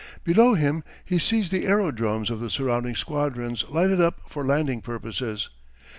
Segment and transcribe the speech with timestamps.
[0.23, 5.51] Below him he sees the aerodromes of the surrounding squadrons lighted up for landing purposes.